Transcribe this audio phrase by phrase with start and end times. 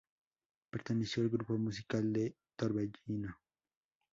[0.71, 3.37] Perteneció al grupo musical Torbellino.